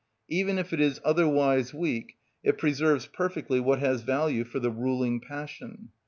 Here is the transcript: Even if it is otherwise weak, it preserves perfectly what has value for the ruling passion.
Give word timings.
Even 0.29 0.57
if 0.57 0.73
it 0.73 0.81
is 0.81 0.99
otherwise 1.05 1.75
weak, 1.75 2.15
it 2.41 2.57
preserves 2.57 3.05
perfectly 3.05 3.59
what 3.59 3.77
has 3.77 4.01
value 4.01 4.43
for 4.43 4.57
the 4.59 4.71
ruling 4.71 5.19
passion. 5.19 5.89